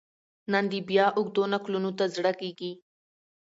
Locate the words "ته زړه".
1.97-2.31